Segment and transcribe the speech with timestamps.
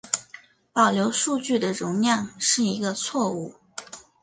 [0.73, 3.53] 保留数据的容量是一个错误。